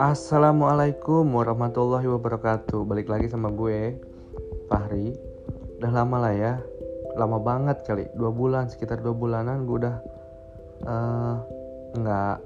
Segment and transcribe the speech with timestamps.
[0.00, 2.88] Assalamualaikum warahmatullahi wabarakatuh.
[2.88, 4.00] Balik lagi sama gue
[4.72, 5.12] Fahri.
[5.76, 6.56] Udah lama lah ya.
[7.20, 8.08] Lama banget kali.
[8.16, 9.96] Dua bulan Sekitar dua bulanan gue udah
[10.88, 11.36] uh,
[12.00, 12.36] Nggak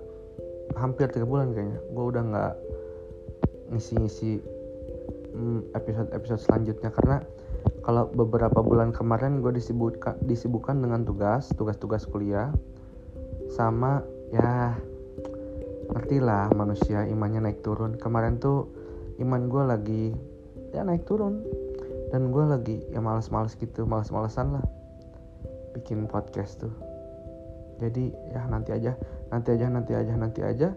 [0.74, 1.78] Hampir tiga bulan kayaknya.
[1.94, 2.52] Gue udah nggak
[3.70, 4.42] Ngisi-ngisi
[5.30, 6.90] mm, Episode-episode selanjutnya.
[6.90, 7.22] Karena
[7.86, 12.50] kalau beberapa bulan kemarin gue disibukkan, disibukkan dengan tugas Tugas-tugas kuliah
[13.52, 14.00] Sama
[14.32, 14.76] ya
[15.92, 17.96] ngerti lah manusia imannya naik turun.
[18.00, 18.68] Kemarin tuh
[19.20, 20.04] iman gue lagi
[20.72, 21.44] ya naik turun.
[22.14, 24.64] Dan gue lagi ya males-males gitu males-malesan lah
[25.74, 26.72] bikin podcast tuh.
[27.82, 28.94] Jadi ya nanti aja
[29.34, 30.68] nanti aja nanti aja nanti aja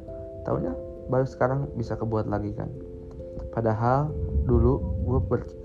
[0.41, 0.73] taunya
[1.13, 2.68] baru sekarang bisa kebuat lagi kan.
[3.54, 4.09] Padahal
[4.49, 5.20] dulu gue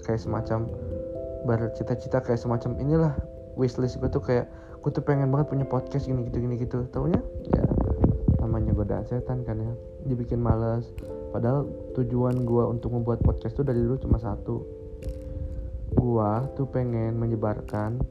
[0.05, 0.69] kayak semacam
[1.48, 3.14] bercita-cita kayak semacam inilah
[3.59, 4.47] wishlist gue tuh kayak
[4.82, 6.82] gue tuh pengen banget punya podcast gini gitu gini gitu.
[6.91, 7.22] Taunya
[7.54, 7.64] ya
[8.42, 9.72] namanya godaan setan kan ya.
[10.10, 10.91] Dibikin males.
[11.30, 14.66] Padahal tujuan gue untuk membuat podcast tuh dari dulu cuma satu.
[15.94, 18.02] Gue tuh pengen menyebarkan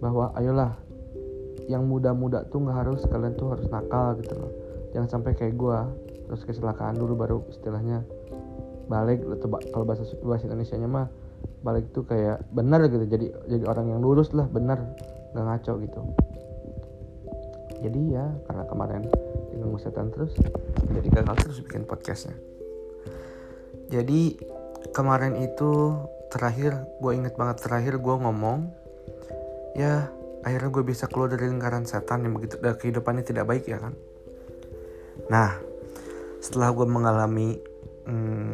[0.00, 0.72] bahwa ayolah
[1.68, 4.52] yang muda-muda tuh nggak harus kalian tuh harus nakal gitu loh.
[4.96, 5.78] Jangan sampai kayak gue
[6.26, 8.08] terus kecelakaan dulu baru istilahnya
[8.88, 9.20] balik.
[9.68, 11.06] Kalau bahasa bahasa Indonesia nya mah
[11.60, 13.04] balik tuh kayak benar gitu.
[13.04, 14.80] Jadi jadi orang yang lurus lah benar
[15.32, 16.00] nggak ngaco gitu.
[17.80, 19.02] Jadi ya karena kemarin
[19.50, 20.36] diganggu setan terus
[20.92, 22.36] jadi gagal terus bikin podcastnya.
[23.90, 24.36] Jadi
[24.92, 25.96] kemarin itu
[26.30, 28.70] terakhir gue inget banget terakhir gue ngomong
[29.74, 30.06] ya
[30.46, 33.94] akhirnya gue bisa keluar dari lingkaran setan yang begitu dan kehidupannya tidak baik ya kan?
[35.32, 35.56] Nah
[36.40, 37.60] setelah gue mengalami
[38.08, 38.52] hmm,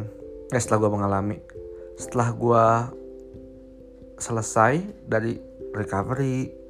[0.51, 1.37] ya setelah gue mengalami
[1.97, 2.65] setelah gue
[4.17, 5.37] selesai dari
[5.73, 6.66] recovery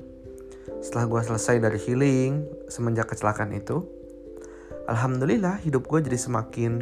[0.83, 3.85] setelah gue selesai dari healing semenjak kecelakaan itu
[4.87, 6.81] alhamdulillah hidup gue jadi semakin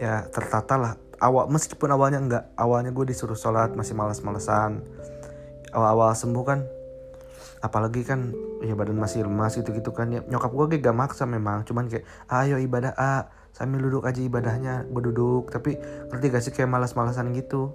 [0.00, 0.94] ya tertata lah.
[1.22, 4.82] Awal meskipun awalnya enggak awalnya gue disuruh sholat masih malas-malesan
[5.70, 6.60] awal-awal sembuh kan.
[7.64, 10.10] Apalagi kan ya badan masih lemas gitu gitu kan.
[10.10, 14.20] Ya nyokap gue kayak gak maksa memang cuman kayak ayo ibadah a sambil duduk aja
[14.20, 15.48] ibadahnya gue duduk.
[15.48, 15.78] Tapi
[16.10, 17.72] ngerti gak sih kayak malas-malasan gitu?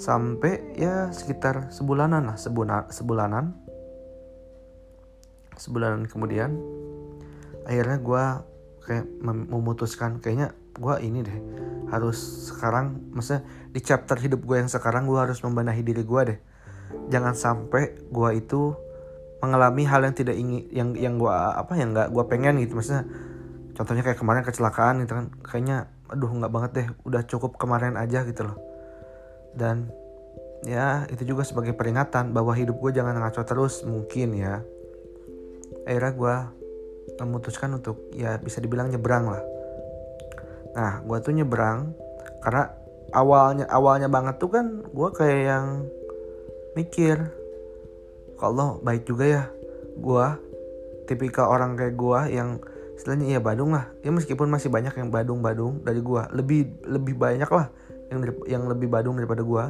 [0.00, 3.54] Sampai ya sekitar sebulanan lah sebulan sebulanan
[5.56, 6.56] sebulanan kemudian
[7.64, 8.24] akhirnya gue
[8.84, 11.38] kayak memutuskan kayaknya gue ini deh
[11.88, 16.38] harus sekarang maksudnya di chapter hidup gue yang sekarang gue harus membenahi diri gue deh.
[17.10, 18.74] Jangan sampai gue itu
[19.38, 22.78] mengalami hal yang tidak ingin yang yang gue apa yang nggak gue pengen gitu.
[22.78, 23.06] Maksudnya
[23.74, 28.26] contohnya kayak kemarin kecelakaan gitu kan kayaknya aduh nggak banget deh udah cukup kemarin aja
[28.26, 28.58] gitu loh.
[29.54, 29.92] Dan
[30.64, 34.64] ya itu juga sebagai peringatan bahwa hidup gue jangan ngaco terus mungkin ya
[35.84, 36.36] akhirnya gue
[37.20, 39.42] memutuskan untuk ya bisa dibilang nyebrang lah.
[40.74, 41.94] Nah gue tuh nyebrang
[42.42, 42.72] karena
[43.14, 45.66] awalnya awalnya banget tuh kan gue kayak yang
[46.74, 47.30] mikir
[48.40, 49.44] kalau baik juga ya?
[49.94, 50.26] Gue
[51.06, 52.58] tipikal orang kayak gue yang
[52.98, 53.92] istilahnya ya Badung lah.
[54.02, 57.70] Ya meskipun masih banyak yang Badung-Badung dari gue lebih lebih banyak lah
[58.10, 59.64] yang yang lebih Badung daripada gue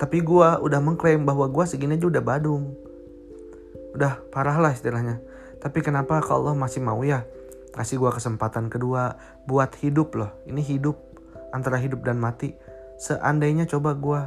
[0.00, 2.76] tapi gue udah mengklaim bahwa gue segini aja udah Badung.
[3.94, 5.33] Udah parah lah istilahnya
[5.64, 7.24] tapi kenapa kalau Allah masih mau ya
[7.74, 9.18] kasih gue kesempatan kedua
[9.50, 10.30] buat hidup loh.
[10.46, 10.94] Ini hidup
[11.50, 12.54] antara hidup dan mati.
[13.02, 14.20] Seandainya coba gue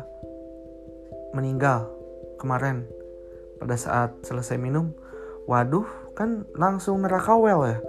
[1.31, 1.87] meninggal
[2.35, 2.83] kemarin
[3.57, 4.91] pada saat selesai minum,
[5.47, 7.79] waduh kan langsung neraka well ya,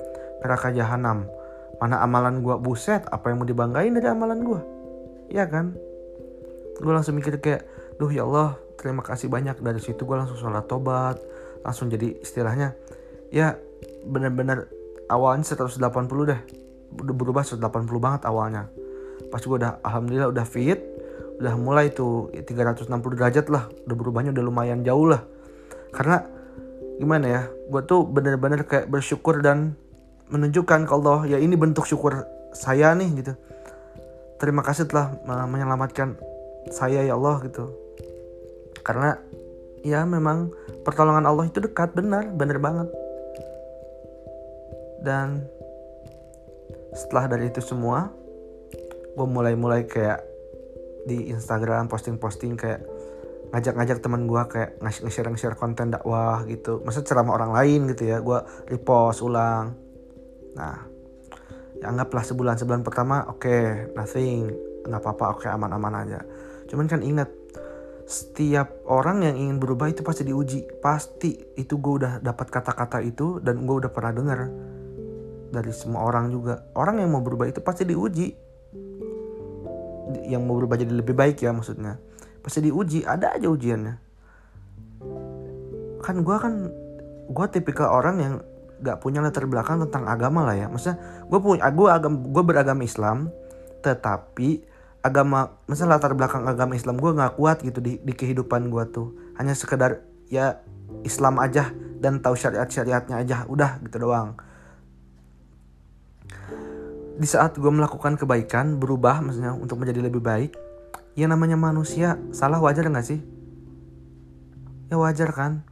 [0.46, 1.26] neraka jahanam.
[1.82, 4.60] Mana amalan gue buset, apa yang mau dibanggain dari amalan gue?
[5.34, 5.74] Iya kan?
[6.78, 7.66] Gue langsung mikir kayak,
[7.98, 11.18] duh ya Allah, terima kasih banyak dari situ gue langsung sholat tobat,
[11.66, 12.74] langsung jadi istilahnya
[13.28, 13.56] ya
[14.04, 14.68] bener-bener
[15.08, 15.80] awalnya 180
[16.28, 16.40] deh.
[16.98, 17.60] Udah berubah 180
[18.00, 18.68] banget awalnya.
[19.28, 20.80] Pas gue udah alhamdulillah udah fit
[21.38, 23.70] udah mulai tuh 360 derajat lah.
[23.86, 25.22] Udah berubahnya udah lumayan jauh lah.
[25.94, 26.24] Karena
[26.98, 29.78] gimana ya gue tuh bener-bener kayak bersyukur dan
[30.28, 33.32] menunjukkan kalau ya ini bentuk syukur saya nih gitu.
[34.38, 36.14] Terima kasih telah menyelamatkan
[36.70, 37.70] saya ya Allah gitu.
[38.82, 39.18] Karena
[39.84, 40.50] ya memang
[40.82, 42.88] pertolongan Allah itu dekat benar benar banget
[45.02, 45.46] dan
[46.94, 48.10] setelah dari itu semua
[49.14, 50.22] gue mulai-mulai kayak
[51.08, 52.80] di Instagram posting-posting kayak
[53.48, 56.84] ngajak-ngajak teman gue kayak nge-share nge-share konten dakwah gitu.
[56.84, 59.72] Maksud ceramah orang lain gitu ya gue repost ulang.
[60.54, 60.76] Nah
[61.80, 64.50] ya anggaplah sebulan sebulan pertama oke okay, nothing
[64.84, 66.20] nggak apa-apa oke okay, aman-aman aja.
[66.68, 67.32] Cuman kan ingat
[68.08, 70.68] setiap orang yang ingin berubah itu pasti diuji.
[70.84, 74.38] Pasti itu gue udah dapat kata-kata itu dan gue udah pernah dengar
[75.48, 76.68] dari semua orang juga.
[76.76, 78.36] Orang yang mau berubah itu pasti diuji.
[80.28, 81.96] Yang mau berubah jadi lebih baik ya maksudnya.
[82.40, 83.94] Pasti diuji ada aja ujiannya.
[86.04, 86.52] Kan gue kan
[87.28, 88.34] gue tipikal orang yang
[88.78, 90.66] gak punya latar belakang tentang agama lah ya.
[90.68, 93.32] Maksudnya gue punya gue agam gue beragama Islam
[93.78, 94.64] tetapi
[95.00, 99.12] agama misalnya latar belakang agama Islam gue nggak kuat gitu di, di kehidupan gue tuh.
[99.40, 100.60] Hanya sekedar ya
[101.04, 104.38] Islam aja dan tahu syariat syariatnya aja udah gitu doang
[107.18, 110.54] di saat gue melakukan kebaikan berubah maksudnya untuk menjadi lebih baik
[111.18, 113.18] ya namanya manusia salah wajar nggak sih?
[114.86, 115.66] Ya wajar kan?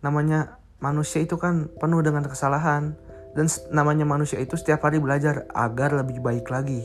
[0.00, 2.96] Namanya manusia itu kan penuh dengan kesalahan
[3.36, 6.80] dan namanya manusia itu setiap hari belajar agar lebih baik lagi.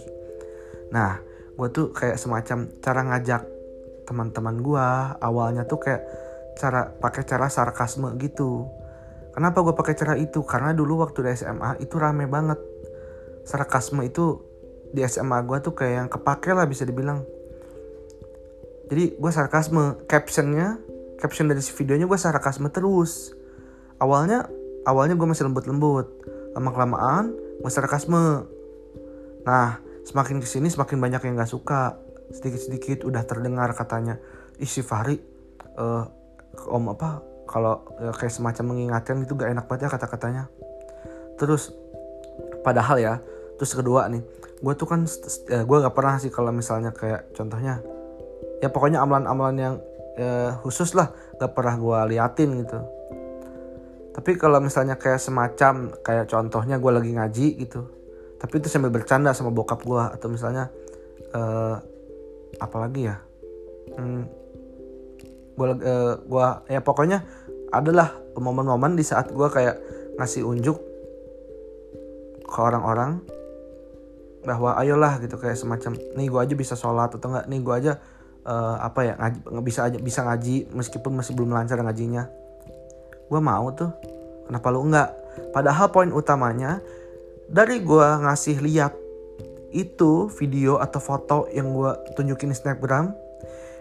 [0.92, 1.24] Nah
[1.56, 3.42] gue tuh kayak semacam cara ngajak
[4.04, 4.88] teman-teman gue
[5.24, 6.04] awalnya tuh kayak
[6.60, 8.68] cara pakai cara sarkasme gitu.
[9.32, 10.44] Kenapa gue pakai cara itu?
[10.44, 12.60] Karena dulu waktu di SMA itu rame banget
[13.46, 14.42] sarkasme itu
[14.92, 17.22] di SMA gue tuh kayak yang kepake lah bisa dibilang.
[18.90, 20.78] Jadi gue sarkasme captionnya
[21.18, 23.34] caption dari si videonya gue sarkasme terus.
[24.02, 24.50] Awalnya
[24.84, 26.10] awalnya gue masih lembut-lembut.
[26.58, 27.26] Lama kelamaan
[27.62, 28.46] gue sarkasme.
[29.46, 31.98] Nah semakin ke sini semakin banyak yang nggak suka.
[32.34, 34.18] Sedikit-sedikit udah terdengar katanya
[34.58, 35.22] isi Fahri
[35.78, 36.06] uh,
[36.72, 40.44] om apa kalau uh, kayak semacam mengingatkan itu gak enak banget ya kata-katanya.
[41.38, 41.70] Terus
[42.66, 43.14] padahal ya
[43.56, 44.24] terus kedua nih
[44.60, 47.84] gue tuh kan uh, gue gak pernah sih kalau misalnya kayak contohnya
[48.64, 49.76] ya pokoknya amalan-amalan yang
[50.20, 52.80] uh, khusus lah gak pernah gue liatin gitu.
[54.16, 57.84] Tapi kalau misalnya kayak semacam kayak contohnya gue lagi ngaji gitu
[58.40, 60.70] tapi itu sambil bercanda sama bokap gue atau misalnya
[61.34, 61.80] uh,
[62.60, 63.18] apalagi ya?
[63.96, 64.28] Hmm,
[65.56, 67.24] gue uh, gua ya pokoknya
[67.72, 69.82] adalah momen-momen di saat gue kayak
[70.20, 70.78] ngasih unjuk
[72.46, 73.24] ke orang-orang
[74.46, 77.94] bahwa ayolah gitu kayak semacam nih gue aja bisa sholat atau enggak nih gue aja
[78.46, 82.30] uh, apa ya ngaji, bisa aja bisa ngaji meskipun masih belum lancar ngajinya.
[83.26, 83.92] Gue mau tuh.
[84.46, 85.10] Kenapa lu enggak?
[85.52, 86.80] Padahal poin utamanya
[87.50, 88.94] dari gue ngasih lihat
[89.74, 93.12] itu video atau foto yang gue tunjukin di snapgram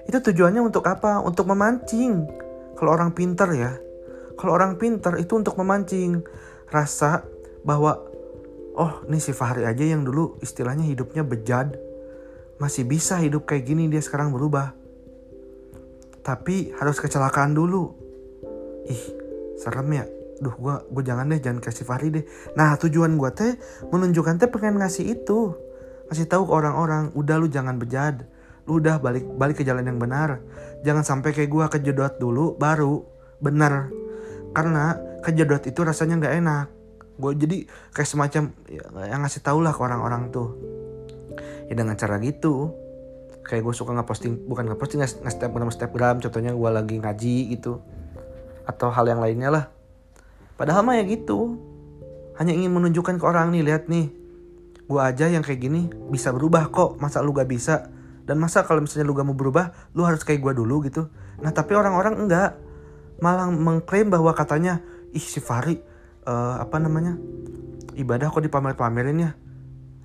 [0.05, 1.20] itu tujuannya untuk apa?
[1.25, 2.28] Untuk memancing.
[2.76, 3.72] Kalau orang pinter ya.
[4.37, 6.20] Kalau orang pinter itu untuk memancing
[6.69, 7.25] rasa
[7.62, 8.02] bahwa
[8.74, 11.78] oh ini si Fahri aja yang dulu istilahnya hidupnya bejad.
[12.58, 14.74] Masih bisa hidup kayak gini dia sekarang berubah.
[16.22, 17.90] Tapi harus kecelakaan dulu.
[18.86, 19.02] Ih
[19.58, 20.04] serem ya.
[20.42, 22.24] Duh gue gue jangan deh jangan kasih Fahri deh.
[22.58, 23.52] Nah tujuan gue teh
[23.90, 25.54] menunjukkan teh pengen ngasih itu.
[26.10, 28.26] Kasih tahu ke orang-orang udah lu jangan bejad.
[28.66, 30.42] Lu udah balik balik ke jalan yang benar.
[30.82, 33.02] Jangan sampai kayak gue kejedot dulu baru
[33.38, 33.90] benar.
[34.54, 34.94] Karena
[35.26, 36.73] kejedot itu rasanya nggak enak
[37.14, 37.58] gue jadi
[37.94, 40.58] kayak semacam ya, yang ngasih tau lah ke orang-orang tuh
[41.70, 42.75] ya dengan cara gitu
[43.46, 47.78] kayak gue suka ngeposting bukan ngeposting nge-step nge-stepgram contohnya gue lagi ngaji gitu
[48.64, 49.64] atau hal yang lainnya lah
[50.55, 51.58] Padahal mah ya gitu.
[52.38, 54.10] Hanya ingin menunjukkan ke orang nih, lihat nih.
[54.84, 56.99] Gue aja yang kayak gini bisa berubah kok.
[57.02, 57.90] Masa lu gak bisa?
[58.25, 61.10] Dan masa kalau misalnya lu gak mau berubah, lu harus kayak gue dulu gitu.
[61.43, 62.58] Nah tapi orang-orang enggak.
[63.22, 64.82] Malah mengklaim bahwa katanya,
[65.14, 65.78] ih si Fari,
[66.24, 67.16] uh, apa namanya,
[67.94, 69.32] ibadah kok dipamer-pamerin ya.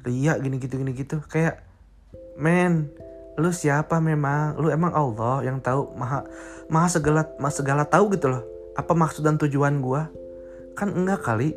[0.06, 1.20] Ria gini gitu gini gitu.
[1.28, 1.64] Kayak,
[2.40, 2.88] men,
[3.36, 4.56] lu siapa memang?
[4.60, 6.24] Lu emang Allah yang tahu maha
[6.72, 8.44] maha segala maha segala tahu gitu loh.
[8.80, 10.02] Apa maksud dan tujuan gue?
[10.80, 11.52] kan enggak kali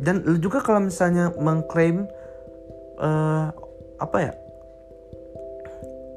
[0.00, 2.08] dan lu juga kalau misalnya mengklaim
[2.96, 3.52] uh,
[4.00, 4.32] apa ya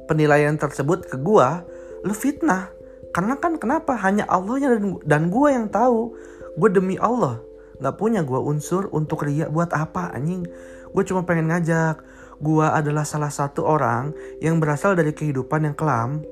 [0.08, 1.60] penilaian tersebut ke gua
[2.00, 2.72] lu fitnah
[3.12, 6.16] karena kan kenapa hanya Allah dan dan gua yang tahu
[6.56, 7.44] gue demi Allah
[7.78, 10.46] nggak punya gua unsur untuk ria buat apa anjing
[10.94, 12.02] gue cuma pengen ngajak
[12.38, 16.22] gua adalah salah satu orang yang berasal dari kehidupan yang kelam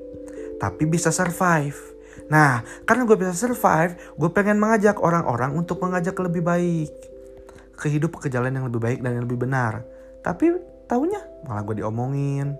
[0.61, 1.93] tapi bisa survive
[2.31, 6.91] Nah, karena gue bisa survive, gue pengen mengajak orang-orang untuk mengajak lebih baik.
[7.75, 9.83] Ke hidup ke jalan yang lebih baik dan yang lebih benar.
[10.23, 10.55] Tapi
[10.87, 12.55] tahunya malah gue diomongin.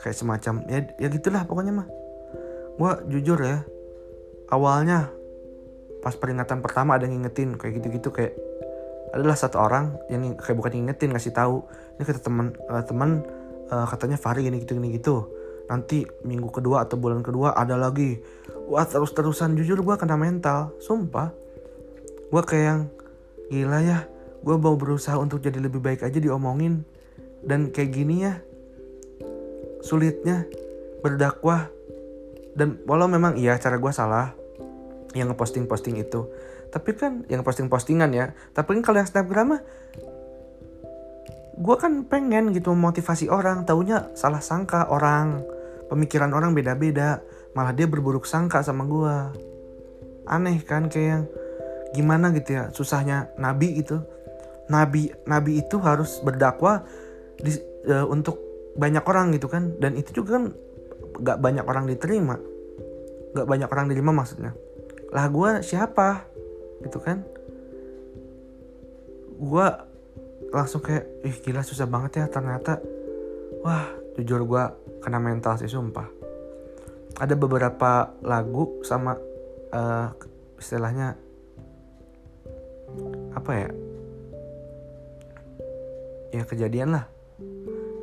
[0.00, 1.88] Kayak semacam, ya, ya gitulah pokoknya mah.
[2.76, 3.64] Gue jujur ya,
[4.52, 5.12] awalnya
[6.06, 8.38] pas peringatan pertama ada ngingetin kayak gitu-gitu kayak
[9.10, 11.66] adalah satu orang yang kayak bukan ngingetin ngasih tahu
[11.98, 13.26] ini kata teman uh, teman
[13.74, 15.26] uh, katanya Fahri gini gitu gini gitu.
[15.66, 18.22] Nanti minggu kedua atau bulan kedua ada lagi.
[18.70, 21.34] Wah terus-terusan jujur gue kena mental sumpah.
[22.30, 22.80] Gue kayak yang
[23.50, 23.98] gila ya
[24.46, 26.86] gue mau berusaha untuk jadi lebih baik aja diomongin.
[27.42, 28.38] Dan kayak gini ya
[29.82, 30.46] sulitnya
[31.02, 31.66] berdakwah.
[32.54, 34.45] Dan walau memang iya cara gue salah
[35.16, 36.28] yang ngeposting posting itu.
[36.68, 38.36] Tapi kan yang posting postingan ya.
[38.52, 39.62] Tapi kan kalau yang snapgram mah
[41.56, 43.64] gue kan pengen gitu memotivasi orang.
[43.64, 45.40] Taunya salah sangka orang.
[45.88, 47.24] Pemikiran orang beda-beda.
[47.56, 49.16] Malah dia berburuk sangka sama gue
[50.26, 51.30] aneh kan kayak
[51.94, 53.96] gimana gitu ya susahnya nabi itu.
[54.68, 56.82] Nabi nabi itu harus berdakwah
[57.38, 57.54] di,
[57.86, 58.36] uh, untuk
[58.76, 59.78] banyak orang gitu kan.
[59.80, 60.44] Dan itu juga kan
[61.22, 62.36] gak banyak orang diterima.
[63.32, 64.65] Gak banyak orang diterima maksudnya
[65.12, 66.26] lah gue siapa?
[66.82, 67.22] Gitu kan?
[69.36, 69.66] Gue
[70.50, 72.80] langsung kayak ih gila susah banget ya ternyata.
[73.62, 73.86] Wah
[74.16, 74.64] jujur gue
[75.04, 76.08] kena mental sih sumpah.
[77.16, 79.16] Ada beberapa lagu sama
[79.72, 80.08] uh,
[80.60, 81.16] istilahnya
[83.32, 83.70] apa ya?
[86.34, 87.04] Ya kejadian lah.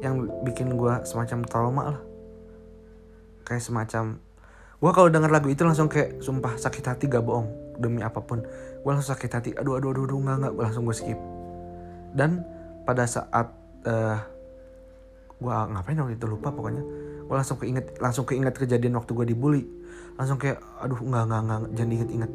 [0.02, 2.02] Yang bikin gue semacam trauma lah.
[3.44, 4.24] Kayak semacam
[4.84, 7.48] gue kalau denger lagu itu langsung kayak sumpah sakit hati gak bohong
[7.80, 8.44] demi apa pun.
[8.84, 10.54] Gue langsung sakit hati aduh aduh aduh, aduh nggak nggak.
[10.60, 11.20] Langsung gue skip.
[12.12, 12.44] Dan
[12.84, 13.48] pada saat
[13.88, 14.20] uh, eh,
[15.40, 16.84] gue ngapain waktu itu lupa pokoknya.
[17.24, 19.64] Gue langsung keinget langsung keinget kejadian waktu gue dibully.
[20.20, 22.32] Langsung kayak aduh nggak nggak nggak jangan inget inget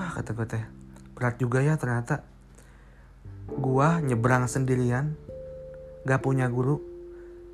[0.00, 0.64] wah kata gue teh
[1.12, 2.24] berat juga ya ternyata.
[3.50, 5.18] Gue nyebrang sendirian
[6.06, 6.80] gak punya guru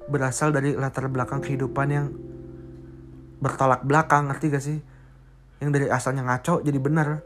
[0.06, 2.06] berasal dari latar belakang kehidupan yang
[3.46, 4.78] bertolak belakang ngerti gak sih?
[5.62, 7.22] Yang dari asalnya ngaco jadi benar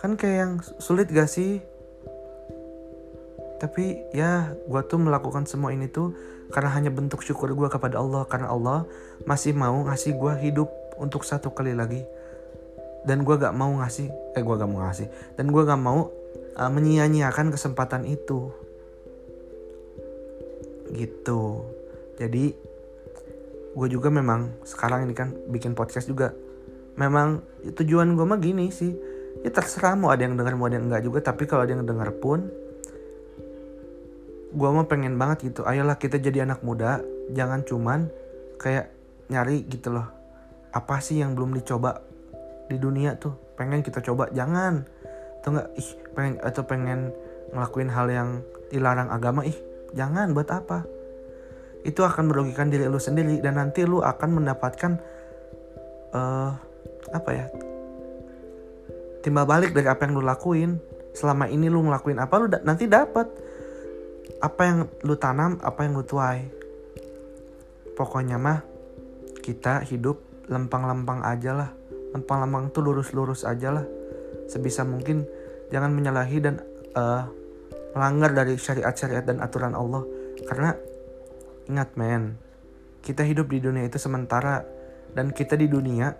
[0.00, 1.60] kan kayak yang sulit gak sih?
[3.60, 6.16] Tapi ya gue tuh melakukan semua ini tuh
[6.48, 8.88] karena hanya bentuk syukur gue kepada Allah karena Allah
[9.28, 12.00] masih mau ngasih gue hidup untuk satu kali lagi.
[13.04, 15.36] Dan gue gak mau ngasih eh gue gak mau ngasih.
[15.36, 16.08] Dan gue gak mau
[16.56, 18.48] uh, menyia-nyiakan kesempatan itu.
[20.90, 21.42] Gitu.
[22.16, 22.69] Jadi
[23.70, 26.34] gue juga memang sekarang ini kan bikin podcast juga.
[26.98, 28.92] Memang tujuan gue mah gini sih.
[29.46, 31.18] Ya terserah mau ada yang dengar mau ada yang enggak juga.
[31.22, 32.50] Tapi kalau ada yang dengar pun
[34.50, 35.62] gue mah pengen banget gitu.
[35.62, 36.98] Ayolah kita jadi anak muda.
[37.30, 38.10] Jangan cuman
[38.58, 38.90] kayak
[39.30, 40.10] nyari gitu loh.
[40.74, 42.02] Apa sih yang belum dicoba
[42.66, 43.54] di dunia tuh?
[43.54, 44.26] Pengen kita coba?
[44.34, 44.82] Jangan.
[45.40, 45.68] Atau enggak?
[45.78, 47.00] Ih pengen atau pengen
[47.54, 48.28] ngelakuin hal yang
[48.74, 49.46] dilarang agama?
[49.46, 49.56] Ih
[49.94, 50.34] jangan.
[50.34, 50.99] Buat apa
[51.84, 55.00] itu akan merugikan diri lu sendiri dan nanti lu akan mendapatkan
[56.12, 56.52] uh,
[57.10, 57.46] apa ya
[59.20, 60.80] timbal balik dari apa yang lu lakuin.
[61.10, 63.26] Selama ini lu ngelakuin apa lu da nanti dapat
[64.40, 66.46] apa yang lu tanam apa yang lu tuai.
[67.98, 68.64] Pokoknya mah
[69.44, 71.70] kita hidup lempang-lempang aja lah.
[72.16, 73.84] Lempang-lempang tuh lurus-lurus aja lah.
[74.48, 75.26] Sebisa mungkin
[75.68, 76.62] jangan menyalahi dan
[76.96, 77.26] uh,
[77.92, 80.06] melanggar dari syariat-syariat dan aturan Allah.
[80.46, 80.72] Karena
[81.68, 82.38] ingat men.
[83.00, 84.64] Kita hidup di dunia itu sementara
[85.16, 86.12] dan kita di dunia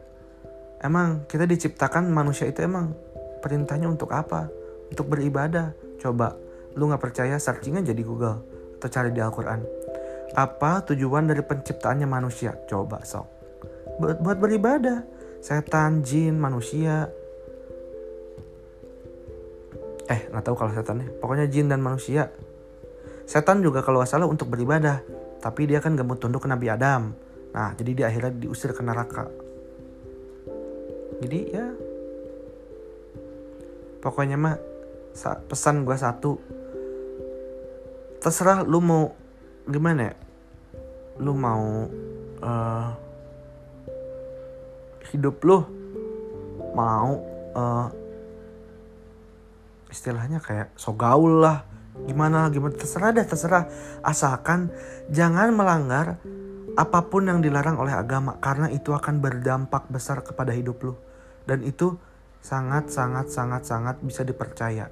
[0.80, 2.96] emang kita diciptakan manusia itu emang
[3.40, 4.48] perintahnya untuk apa?
[4.90, 5.76] Untuk beribadah.
[6.00, 6.34] Coba
[6.74, 8.40] lu nggak percaya searching aja di Google
[8.80, 9.60] atau cari di Al-Quran.
[10.34, 12.54] Apa tujuan dari penciptaannya manusia?
[12.64, 13.26] Coba sok.
[14.00, 15.04] Buat, buat beribadah.
[15.40, 17.08] Setan jin manusia.
[20.08, 22.32] Eh nggak tahu kalau setannya pokoknya jin dan manusia.
[23.28, 27.16] Setan juga kalau salah untuk beribadah tapi dia kan gak mau tunduk ke Nabi Adam.
[27.56, 29.26] Nah jadi dia akhirnya diusir ke neraka.
[31.20, 31.66] Jadi ya.
[34.00, 34.56] Pokoknya mah
[35.48, 36.36] pesan gue satu.
[38.20, 39.12] Terserah lu mau
[39.64, 40.16] gimana ya.
[41.20, 41.88] Lu mau
[42.40, 42.88] uh,
[45.10, 45.58] hidup lu
[46.76, 47.18] mau
[47.56, 47.88] uh,
[49.90, 51.66] istilahnya kayak so gaul lah
[52.06, 52.74] gimana gimana?
[52.76, 53.64] Terserah deh terserah.
[54.04, 54.72] Asalkan
[55.10, 56.20] jangan melanggar
[56.78, 60.94] apa pun yang dilarang oleh agama karena itu akan berdampak besar kepada hidup lu.
[61.44, 61.98] Dan itu
[62.40, 64.88] sangat sangat sangat sangat bisa dipercaya.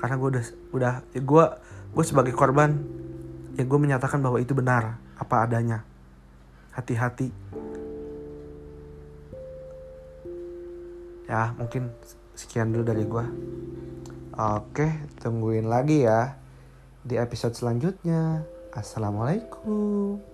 [0.00, 1.44] Karena gue udah udah ya gue
[1.90, 2.74] gue sebagai korban
[3.54, 5.84] ya gue menyatakan bahwa itu benar apa adanya.
[6.74, 7.28] Hati-hati.
[11.30, 11.94] Ya mungkin
[12.34, 13.24] sekian dulu dari gue
[14.36, 14.86] oke
[15.18, 16.38] tungguin lagi ya
[17.02, 18.44] di episode selanjutnya.
[18.70, 20.29] Assalamualaikum